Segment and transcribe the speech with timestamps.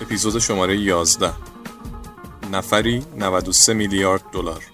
[0.00, 1.32] اپیزود شماره 11
[2.52, 4.64] نفری 93 میلیارد دلار.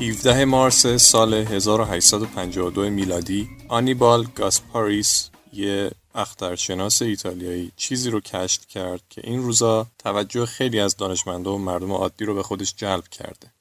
[0.00, 9.20] 17 مارس سال 1852 میلادی آنیبال گاسپاریس یه اخترشناس ایتالیایی چیزی رو کشف کرد که
[9.24, 13.52] این روزا توجه خیلی از دانشمندا و مردم عادی رو به خودش جلب کرده.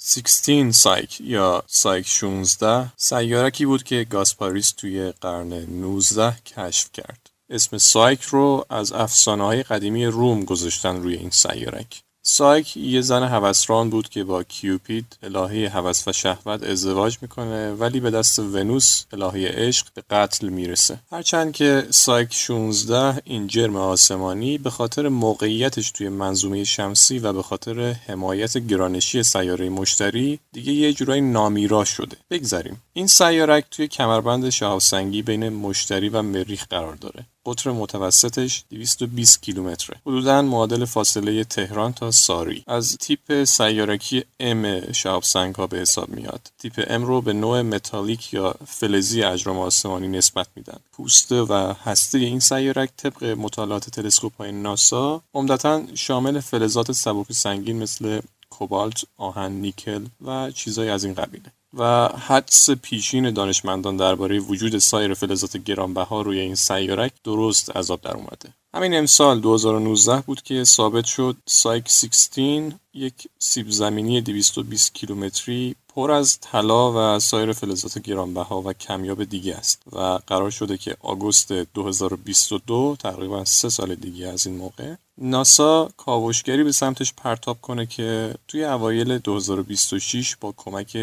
[0.00, 7.30] 16 سایک یا سایک 16 سیارکی بود که گاسپاریس توی قرن 19 کشف کرد.
[7.50, 12.02] اسم سایک رو از افسانه های قدیمی روم گذاشتن روی این سیارک.
[12.28, 18.00] سایک یه زن هوسران بود که با کیوپید الهه هوس و شهوت ازدواج می‌کنه ولی
[18.00, 20.98] به دست ونوس الهه عشق به قتل می‌رسه.
[21.12, 27.42] هرچند که سایک 16 این جرم آسمانی به خاطر موقعیتش توی منظومه شمسی و به
[27.42, 32.16] خاطر حمایت گرانشی سیاره مشتری دیگه یه جورایی نامیرا شده.
[32.30, 32.82] بگذریم.
[32.92, 37.26] این سیارک توی کمربند شهابسنگی بین مشتری و مریخ قرار داره.
[37.46, 39.96] قطر متوسطش 220 کیلومتره.
[40.06, 42.64] حدودا معادل فاصله تهران تا ساری.
[42.66, 46.50] از تیپ سیارکی M شهاب سنگ ها به حساب میاد.
[46.58, 50.78] تیپ M رو به نوع متالیک یا فلزی اجرام آسمانی نسبت میدن.
[50.92, 57.78] پوسته و هسته این سیارک طبق مطالعات تلسکوپ های ناسا عمدتا شامل فلزات سبک سنگین
[57.78, 61.52] مثل کوبالت، آهن، نیکل و چیزهای از این قبیله.
[61.76, 68.00] و حدس پیشین دانشمندان درباره وجود سایر فلزات گرانبها روی این سیارک درست از آب
[68.00, 68.54] در اومده.
[68.74, 76.10] همین امسال 2019 بود که ثابت شد سایک 16 یک سیب زمینی 220 کیلومتری پر
[76.10, 81.52] از طلا و سایر فلزات گرانبها و کمیاب دیگه است و قرار شده که آگوست
[81.52, 88.34] 2022 تقریبا سه سال دیگه از این موقع ناسا کاوشگری به سمتش پرتاب کنه که
[88.48, 90.96] توی اوایل 2026 با کمک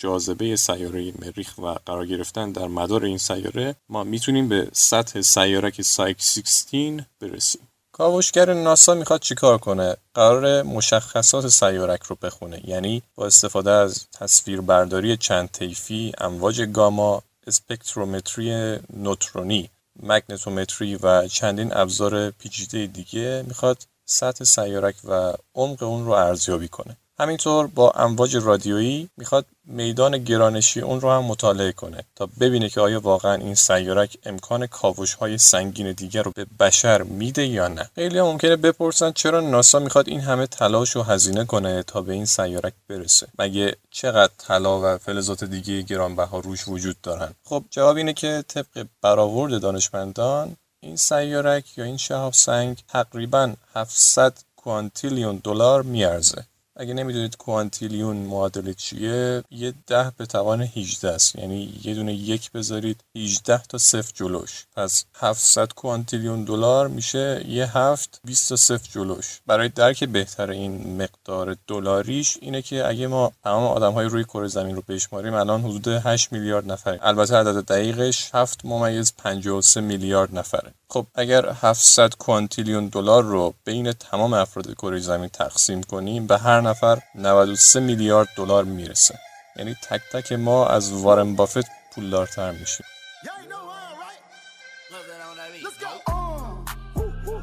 [0.00, 5.82] جاذبه سیاره مریخ و قرار گرفتن در مدار این سیاره ما می‌تونیم به سطح سیارک
[5.82, 7.60] سایک 16 برسیم.
[7.92, 15.16] کاوشگر ناسا می‌خواد چیکار کنه؟ قرار مشخصات سیارک رو بخونه یعنی با استفاده از تصویربرداری
[15.16, 19.70] چند طیفی امواج گاما اسپکترومتری نوترونی
[20.02, 26.96] مگنتومتری و چندین ابزار پیچیده دیگه می‌خواد سطح سیارک و عمق اون رو ارزیابی کنه.
[27.20, 32.80] همینطور با امواج رادیویی می‌خواد میدان گرانشی اون رو هم مطالعه کنه تا ببینه که
[32.80, 37.90] آیا واقعا این سیارک امکان کاوش های سنگین دیگر رو به بشر میده یا نه.
[37.94, 42.12] خیلی هم ممکنه بپرسن چرا ناسا می‌خواد این همه تلاش و هزینه کنه تا به
[42.12, 47.96] این سیارک برسه؟ مگه چقدر طلا و فلزات دیگه گرانبها روش وجود دارن؟ خب جواب
[47.96, 55.82] اینه که طبق برآورد دانشمندان این سیارک یا این شهاب سنگ تقریبا 700 کوانتیلیون دلار
[55.82, 56.44] میارزه.
[56.80, 61.36] اگه نمی‌دونید کوانتیلیون معادل چیه یه ده به توان 18 است.
[61.36, 64.66] یعنی یه دونه یک بذارید 18 تا صفر جلوش.
[64.76, 69.40] پس 700 کوانتیلیون دلار میشه یه هفت 20 تا صفر جلوش.
[69.46, 74.48] برای درک بهتر این مقدار دلاریش اینه که اگه ما تمام آدم های روی کره
[74.48, 80.38] زمین رو بشماریم الان حدود 8 میلیارد نفر البته عدد دقیقش 7 ممیز 53 میلیارد
[80.38, 80.72] نفره.
[80.88, 86.60] خب اگر 700 کوانتیلیون دلار رو بین تمام افراد کره زمین تقسیم کنیم به هر
[86.70, 89.18] نفر 93 میلیارد دلار می‌رسه
[89.56, 92.86] یعنی تک تک ما از وارن بافت پولدارتر میشیم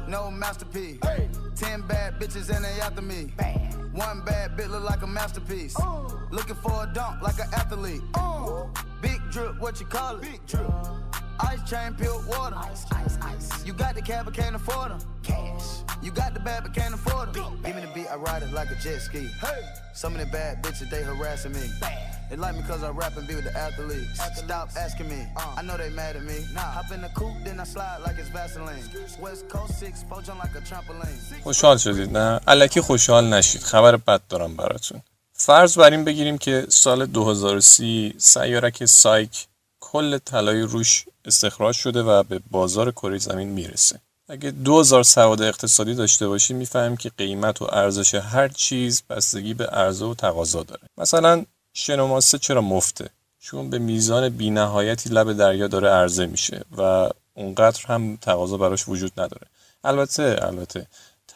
[0.08, 1.00] No masterpiece.
[1.08, 1.28] Hey.
[1.54, 3.20] Ten bad bitches and they after me.
[3.36, 3.92] Bam.
[4.06, 5.74] One bad bitch look like a masterpiece.
[5.78, 6.08] Uh.
[6.30, 8.04] Looking for a dunk like an athlete.
[8.14, 8.64] Uh.
[9.02, 10.22] Big drip, what you call it?
[10.22, 10.97] Big drip.
[11.40, 12.56] Ice chain, pure water.
[12.56, 13.66] Ice, ice, ice.
[13.66, 15.00] You got the cab, but can't afford them.
[15.22, 15.62] Cash.
[16.02, 17.60] You got the bad, but can't afford them.
[17.64, 19.28] Give me the beat, I ride it like a jet ski.
[19.40, 19.62] Hey.
[19.94, 21.60] Some of the bad bitches, they harassing me.
[21.80, 22.18] Bad.
[22.30, 24.20] They like me cause I rap and be with the athletes.
[24.20, 24.40] athletes.
[24.44, 25.26] Stop asking me.
[25.36, 25.54] Uh.
[25.58, 26.38] I know they mad at me.
[26.54, 26.60] Nah.
[26.60, 28.84] Hop in the coupe, then I slide like it's Vaseline.
[29.20, 31.42] West Coast 6, poach on like a trampoline.
[31.42, 33.62] خوشحال شدید نه؟ الکی خوشحال نشید.
[33.62, 35.02] خبر بد دارم براتون.
[35.32, 39.47] فرض بر این بگیریم که سال 2030 سیارک سایک
[39.92, 44.00] کل طلای روش استخراج شده و به بازار کره زمین می‌رسه.
[44.28, 49.66] اگه 2000 سواد اقتصادی داشته باشیم می‌فهمیم که قیمت و ارزش هر چیز بستگی به
[49.66, 50.82] عرضه و تقاضا داره.
[50.98, 57.86] مثلا شنوماسه چرا مفته؟ چون به میزان بینهایتی لب دریا داره عرضه میشه و اونقدر
[57.86, 59.46] هم تقاضا براش وجود نداره.
[59.84, 60.86] البته البته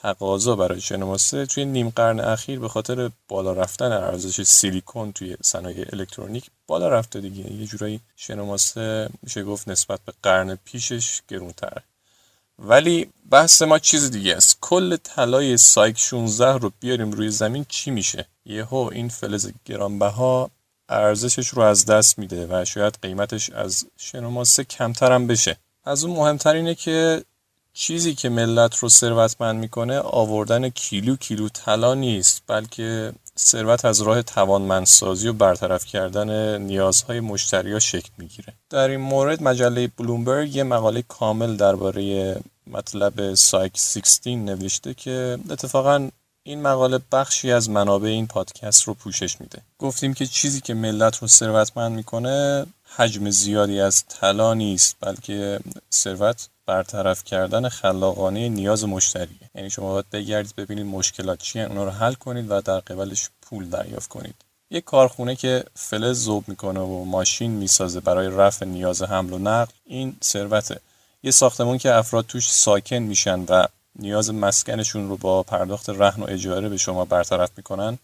[0.03, 5.87] تقاضا برای شنوماسه توی نیم قرن اخیر به خاطر بالا رفتن ارزش سیلیکون توی صنایع
[5.93, 7.53] الکترونیک بالا رفته دیگه.
[7.53, 11.83] یه جورایی شنوماسه میشه گفت نسبت به قرن پیشش گرونتره.
[12.59, 14.59] ولی بحث ما چیز دیگه است.
[14.61, 20.51] کل طلای سایک 16 رو بیاریم روی زمین چی میشه؟ یهو این فلز گرانبها
[20.89, 25.57] ارزشش رو از دست میده و شاید قیمتش از شنوماسه کمتر هم بشه.
[25.85, 27.25] از اون مهمتر اینه که
[27.73, 33.13] چیزی که ملت رو ثروتمند می‌کنه آوردن کیلو کیلو طلا نیست بلکه
[33.43, 38.55] ثروت از راه توانمندسازی و برطرف کردن نیازهای مشتریا شکل می‌گیره.
[38.71, 42.37] در این مورد مجله بلومبرگ یه مقاله کامل درباره
[42.67, 46.09] مطلب سایک 16 نوشته که اتفاقا
[46.43, 49.59] این مقاله بخشی از منابع این پادکست رو پوشش میده.
[49.79, 52.67] گفتیم که چیزی که ملت رو ثروتمند می‌کنه
[52.97, 55.61] حجم زیادی از طلا نیست بلکه
[55.93, 61.91] ثروت برطرف کردن خلاقانه نیاز مشتریه یعنی شما باید بگردید ببینید مشکلات چیه اونا رو
[61.91, 64.35] حل کنید و در قبلش پول دریافت کنید.
[64.71, 69.73] یک کارخونه که فلز ذوب می‌کنه و ماشین می‌سازه برای رفع نیاز حمل و نقل
[69.85, 70.81] این ثروته.
[71.23, 73.67] یه ساختمون که افراد توش ساکن میشن و
[73.99, 77.99] نیاز مسکنشون رو با پرداخت رهن و اجاره به شما برطرف می‌کنن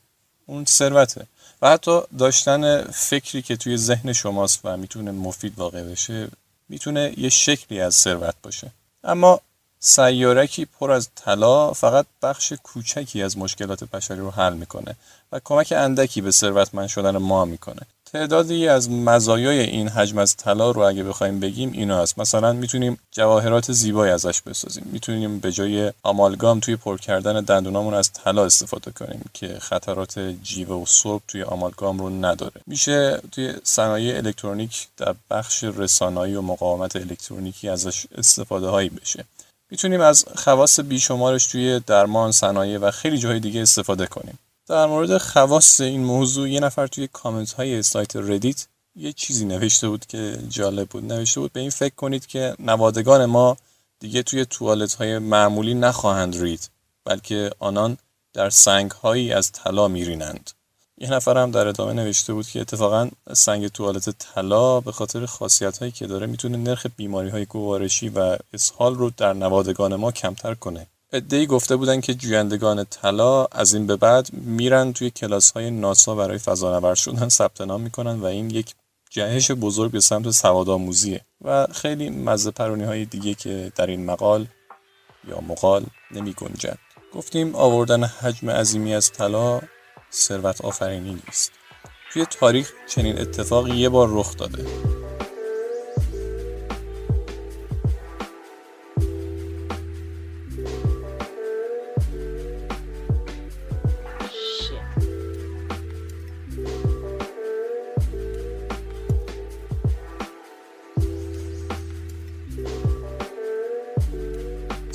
[0.46, 1.26] اون ثروته.
[1.62, 6.28] و حتی داشتن فکری که توی ذهن شماست و می‌تونه مفید واقع بشه
[6.68, 8.70] می‌تونه یه شکلی از ثروت باشه.
[9.04, 9.40] اما
[9.80, 14.96] سیارکی پر از طلا فقط بخش کوچکی از مشکلات بشری رو حل می‌کنه
[15.32, 17.82] و کمک اندکی به ثروتمند شدن ما می‌کنه.
[18.12, 22.19] تعدادی از مزایای این حجم از طلا رو اگه بخوایم بگیم اینا هست.
[22.19, 24.88] مثلا می‌تونیم جواهرات زیبایی ازش بسازیم.
[24.93, 30.75] می‌تونیم به جای آمالگام توی پر کردن دندونامون از طلا استفاده کنیم که خطرات جیوه
[30.75, 32.60] و سرب توی آمالگام رو نداره.
[32.66, 39.25] میشه توی صنایع الکترونیک در بخش رسانایی و مقاومت الکترونیکی ازش استفاده هایی بشه.
[39.70, 44.38] می‌تونیم از خواص بیشمارش توی درمان صنایع و خیلی جاهای دیگه استفاده کنیم.
[44.68, 48.66] در مورد خواص این موضوع یه نفر توی کامنت های سایت ردیت
[48.96, 51.12] یه چیزی نوشته بود که جالب بود.
[51.12, 53.56] نوشته بود به این فکر کنید که نوادگان ما
[54.00, 56.70] دیگه توی توالت های معمولی نخواهند رید
[57.04, 57.98] بلکه آنان
[58.32, 60.50] در سنگ هایی از طلا میرینند.
[60.98, 65.78] یه نفر هم در ادامه نوشته بود که اتفاقا سنگ توالت طلا به خاطر خاصیت
[65.78, 70.54] هایی که داره می‌تونه نرخ بیماری های گوارشی و اسهال رو در نوادگان ما کمتر
[70.54, 70.86] کنه.
[71.12, 76.14] ادهی گفته بودن که جویندگان طلا از این به بعد میرن توی کلاس های ناسا
[76.14, 78.75] برای فضانورد شدن ثبت نام می‌کنن و این یک
[79.10, 81.20] جهش بزرگ به سمت سوادآموزیه.
[81.44, 84.46] و خیلی مزه پرونی های دیگه که در این مقال
[85.28, 86.78] یا مقال نمی گنجد.
[87.14, 89.61] گفتیم آوردن حجم عظیمی از طلا
[90.12, 91.52] ثروت آفرینی نیست.
[92.12, 94.66] توی تاریخ چنین اتفاقی یه بار رخ داده.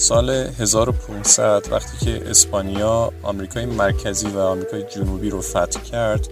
[0.03, 6.27] سال 1500 وقتی که اسپانیا آمریکای مرکزی و آمریکای جنوبی رو فتح کرد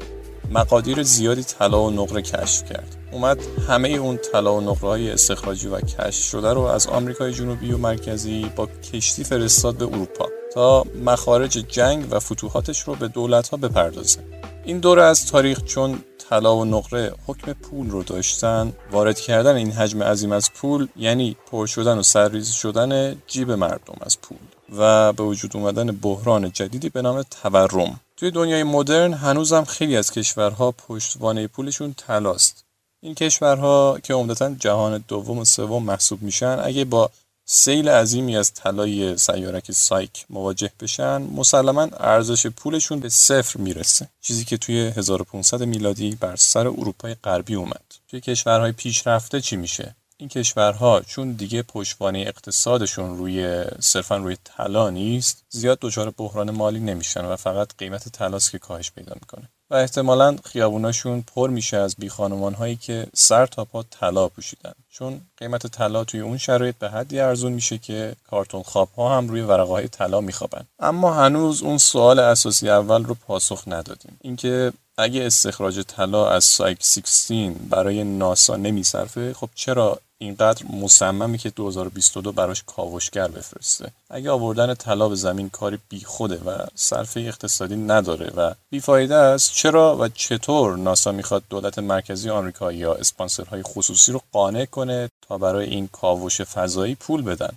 [0.51, 2.95] مقادیر زیادی طلا و نقره کشف کرد.
[3.11, 7.71] اومد همه اون طلا و نقره های استخراجی و کشف شده رو از آمریکای جنوبی
[7.71, 13.49] و مرکزی با کشتی فرستاد به اروپا تا مخارج جنگ و فتوحاتش رو به دولت
[13.49, 14.19] ها بپردازه.
[14.65, 19.71] این دوره از تاریخ چون طلا و نقره حکم پول رو داشتن وارد کردن این
[19.71, 24.37] حجم عظیم از پول یعنی پر شدن و سرریز شدن جیب مردم از پول
[24.77, 27.99] و به وجود اومدن بحران جدیدی به نام تورم.
[28.17, 32.65] توی دنیای مدرن هنوزم خیلی از کشورها پشتوانه پولشون طلاست.
[33.03, 37.09] این کشورها که عمدتا جهان دوم و سوم محسوب میشن اگه با
[37.53, 44.09] سیل عظیمی از طلای سیارک سایک مواجه بشن مسلما ارزش پولشون به صفر می‌رسه.
[44.21, 47.83] چیزی که توی 1500 میلادی بر سر اروپای غربی اومد.
[48.07, 54.89] توی کشورهای پیشرفته چی میشه؟ این کشورها چون دیگه پشتوانه اقتصادشون روی صرفا روی طلا
[54.89, 59.49] نیست زیاد دچار بحران مالی نمیشن و فقط قیمت طلاست که کاهش پیدا می‌کنه.
[59.71, 64.73] و احتمالا خیابوناشون پر میشه از بی خانمان هایی که سر تا پا طلا پوشیدن.
[64.89, 69.27] چون قیمت طلا توی اون شرایط به حدی ارزون میشه که کارتون خواب ها هم
[69.27, 70.65] روی ورقه های طلا میخوابن.
[70.79, 74.17] اما هنوز اون سوال اساسی اول رو پاسخ ندادیم.
[74.21, 81.49] اینکه اگه استخراج طلا از سایک 16 برای ناسا نمیصرفه خب چرا اینقدر مصممی که
[81.49, 83.91] 2022 براش کاوشگر بفرسته.
[84.09, 89.97] اگه آوردن طلا به زمین کاری بیخوده و صرفه اقتصادی نداره و بیفایده است چرا
[89.99, 95.65] و چطور ناسا می‌خواد دولت مرکزی آمریکا یا اسپانسرهای خصوصی رو قانع کنه تا برای
[95.65, 97.51] این کاوش فضایی پول بدن؟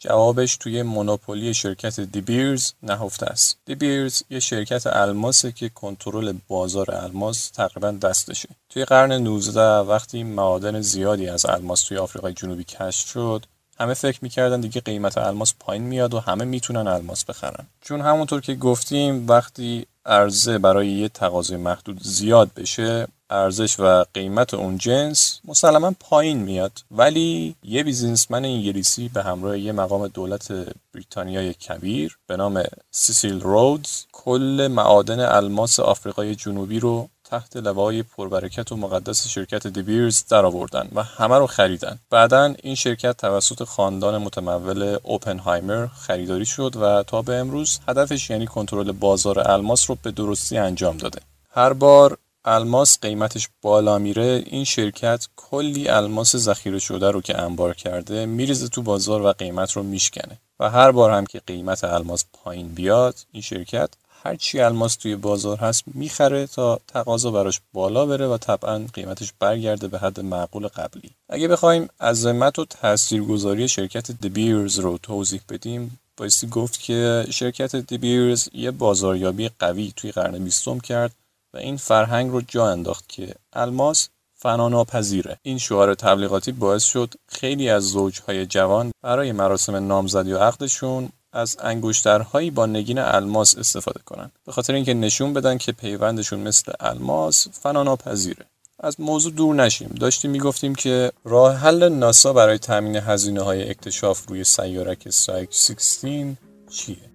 [0.00, 3.58] جوابش توی مونوپولی شرکت دیبیرز نهفته است.
[3.64, 8.48] دیبیرز یه شرکت الماسه که کنترل بازار الماس تقریبا دستشه.
[8.68, 13.46] توی قرن 19 وقتی معادن زیادی از الماس توی آفریقای جنوبی کشف شد،
[13.80, 17.66] همه فکر می‌کردن دیگه قیمت الماس پایین میاد و همه می‌تونن الماس بخرن.
[17.80, 24.54] چون همونطور که گفتیم وقتی عرضه برای یه تقاضای محدود زیاد بشه ارزش و قیمت
[24.54, 26.72] اون جنس مسلما پایین میاد.
[26.90, 30.52] ولی یه بیزینسمن انگلیسی به همراه یه مقام دولت
[30.94, 38.72] بریتانیای کبیر به نام سیسیل رودز کل معادن الماس آفریقای جنوبی رو تحت لوای پربرکت
[38.72, 41.98] و مقدس شرکت دیبیرز در آوردن و همه رو خریدن.
[42.10, 48.46] بعدا این شرکت توسط خاندان متمول اوپنهایمر خریداری شد و تا به امروز هدفش یعنی
[48.46, 51.20] کنترل بازار الماس رو به درستی انجام داده.
[51.50, 57.74] هر بار الماس قیمتش بالا میره این شرکت کلی الماس ذخیره شده رو که انبار
[57.74, 60.38] کرده میریزه تو بازار و قیمت رو میشکنه.
[60.60, 63.90] و هر بار هم که قیمت الماس پایین بیاد این شرکت
[64.28, 69.32] هر چی الماس توی بازار هست می‌خره تا تقاضا براش بالا بره و طبعا قیمتش
[69.38, 71.10] برگرده به حد معقول قبلی.
[71.28, 78.48] اگه بخوایم عظمت و تاثیرگذاری شرکت دبیرز رو توضیح بدیم بایستی گفت که شرکت دبیرز
[78.52, 81.12] یه بازاریابی قوی توی قرن بیستم کرد
[81.54, 85.38] و این فرهنگ رو جا انداخت که الماس فناناپذیره.
[85.42, 91.56] این شعار تبلیغاتی باعث شد خیلی از زوجهای جوان برای مراسم نامزدی و عقدشون از
[91.60, 94.32] انگشترهایی با نگین الماس استفاده کنند.
[94.46, 98.46] به خاطر اینکه نشون بدن که پیوندشون مثل الماس فناناپذیره.
[98.80, 99.88] از موضوع دور نشیم.
[99.88, 106.36] داشتیم می‌گفتیم که راه حل ناسا برای تامین هزینه های اکتشاف روی سیارک سایک 16
[106.70, 107.07] چیه؟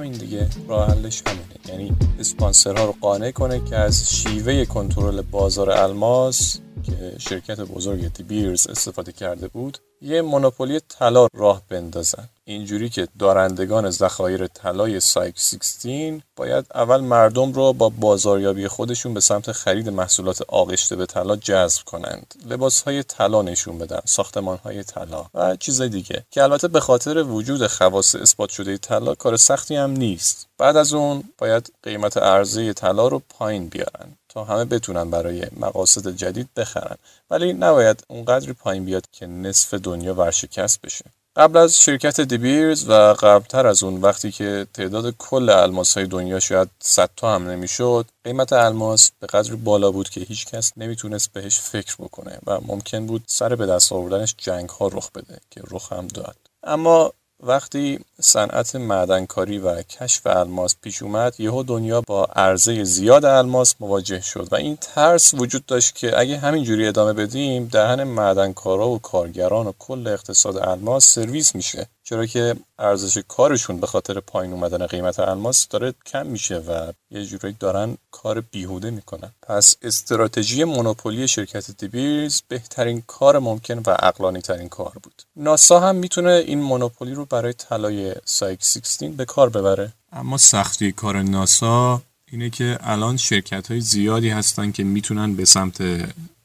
[0.00, 1.44] همین دیگه راه حلش همینه.
[1.68, 8.66] یعنی اسپانسرها رو قانع کنه که از شیوه کنترل بازار الماس که شرکت بزرگ بیرز
[8.66, 12.28] استفاده کرده بود یه مونوپولی طلا راه بندازن.
[12.50, 19.20] اینجوری که دارندگان ذخایر طلای سایک 16 باید اول مردم رو با بازاریابی خودشون به
[19.20, 22.34] سمت خرید محصولات آغشته به طلا جذب کنند.
[22.46, 26.24] لباس های طلا نشون بدن ساختمان های طلا و چیز دیگه.
[26.30, 30.48] که البته به خاطر وجود خواص اثبات شده طلا کار سختی هم نیست.
[30.58, 36.16] بعد از اون باید قیمت ارزی طلا رو پایین بیارن تا همه بتونن برای مقاصد
[36.16, 36.96] جدید بخرن.
[37.30, 41.04] ولی نباید اونقدری پایین بیاد که نصف دنیا ورشکست بشه.
[41.36, 46.40] قبل از شرکت دیبیرز و قبلتر از اون وقتی که تعداد کل الماس های دنیا
[46.40, 51.32] شاید 100 تا هم نمی‌شد قیمت الماس به قدری بالا بود که هیچ کس نمی‌تونست
[51.32, 55.62] بهش فکر بکنه و ممکن بود سر به دست آوردنش جنگ ها رخ بده که
[55.70, 56.36] رخ هم داد.
[56.64, 63.74] اما وقتی صنعت معدنکاری و کشف الماس پیش اومد یهو دنیا با عرضه زیاد الماس
[63.80, 68.98] مواجه شد و این ترس وجود داشت که اگه همینجوری ادامه بدیم دهن معدنکارا و
[68.98, 71.86] کارگران و کل اقتصاد الماس سرویس میشه.
[72.10, 77.24] چرا که ارزش کارشون به خاطر پایین اومدن قیمت الماس داره کم میشه و یه
[77.26, 79.30] جورایی دارن کار بیهوده می‌کنن.
[79.42, 85.22] پس استراتژی مونوپولی شرکت دیبیرز بهترین کار ممکن و عقلانی ترین کار بود.
[85.36, 89.92] ناسا هم می‌تونه این مونوپولی رو برای طلای سایک 16 به کار ببره.
[90.12, 95.82] اما سختی کار ناسا اینه که الان شرکت های زیادی هستن که می‌تونن به سمت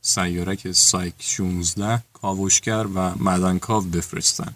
[0.02, 4.56] سیارک سایک 16 کاوشگر و مدنکاو بفرستن.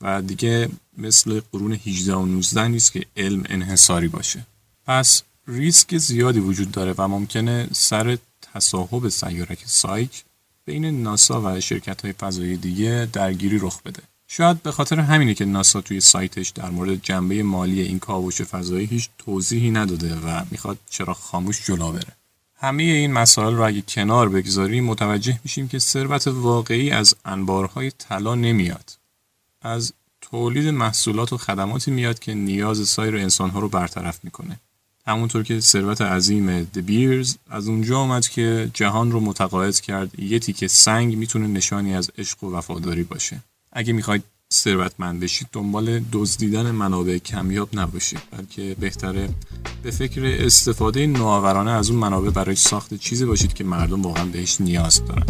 [0.00, 4.46] و دیگه مثل قرون 18 و 19 نیست که علم انحصاری باشه.
[4.86, 8.18] پس ریسک زیادی وجود داره و ممکنه سر
[8.54, 10.24] تصاحب سیارک سایک
[10.64, 14.02] بین ناسا و شرکت های فضایی دیگه درگیری رخ بده.
[14.26, 18.86] شاید به خاطر همینه که ناسا توی سایتش در مورد جنبه مالی این کاوش فضایی
[18.86, 22.16] هیچ توضیحی نداده و می‌خواد چرا خاموش جلو بره.
[22.54, 28.34] همه این مسائل رو اگه کنار بگذاریم متوجه میشیم که ثروت واقعی از انبارهای طلا
[28.34, 28.98] نمیاد.
[29.62, 34.60] از تولید محصولات و خدماتی میاد که نیاز سایر انسانها رو برطرف می‌کنه.
[35.06, 40.20] همونطور که ثروت عظیم دبیرز از اونجا آمد که جهان رو متقاعد کرد.
[40.20, 43.42] یه تیکه سنگ می‌تونه نشانی از عشق و وفاداری باشه.
[43.72, 44.22] اگه می‌خواید
[44.52, 49.28] ثروتمند بشید دنبال دزدیدن منابع کمیاب نباشید بلکه بهتره
[49.82, 54.60] به فکر استفاده نوآورانه از اون منابع برای ساخت چیزی باشید که مردم واقعا بهش
[54.60, 55.26] نیاز دارن.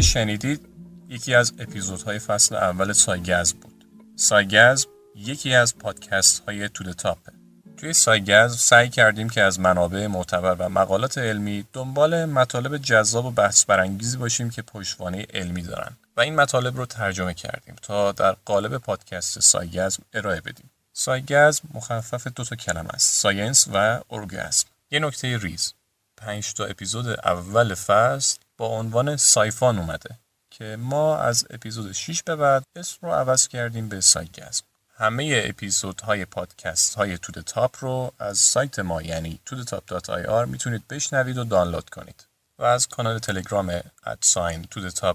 [0.00, 0.68] که شنیدید
[1.08, 3.84] یکی از اپیزودهای فصل اول سایگزم بود.
[4.16, 7.32] سایگزم یکی از پادکست های تو تاپه
[7.76, 13.30] توی سایگزم سعی کردیم که از منابع معتبر و مقالات علمی دنبال مطالب جذاب و
[13.30, 15.96] بحث برانگیزی باشیم که پشتوانه علمی دارن.
[16.16, 20.70] و این مطالب رو ترجمه کردیم تا در قالب پادکست سایگزم ارائه بدیم.
[20.92, 25.74] سایگزم مخفف دو تا کلمه است science و ارگزم یه نکته ریز
[26.16, 30.18] پنج تا اپیزود اول فصل با عنوان سایفان اومده
[30.50, 34.64] که ما از اپیزود 6 به بعد اسم رو عوض کردیم به سایگزم.
[34.96, 41.44] همه اپیزودهای پادکست های تو تاپ رو از سایت ما یعنی tudetop.ir می‌تونید بشنوید و
[41.44, 42.26] دانلود کنید.
[42.58, 44.66] و از کانال تلگرام at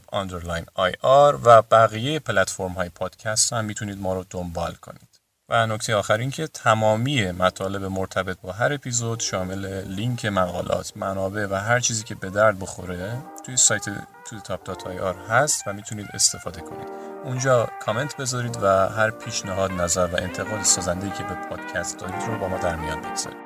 [0.07, 5.19] sign underline IR و بقیه پلتفرم های پادکست هم می‌تونید ما رو دنبال کنید.
[5.49, 11.47] و نکته آخر این که تمامی مطالب مرتبط با هر اپیزود شامل لینک مقالات، منابع
[11.49, 13.85] و هر چیزی که به درد بخوره توی سایت
[14.25, 16.87] tudetop.ir هست و می‌تونید استفاده کنید.
[17.23, 22.37] اونجا کامنت بذارید و هر پیشنهاد، نظر و انتقاد سازنده‌ای که به پادکست دارید رو
[22.37, 23.37] با ما در میان بگذارید.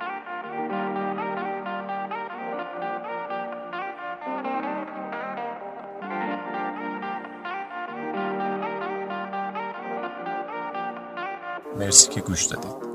[11.77, 12.88] مرسی که گوش دادید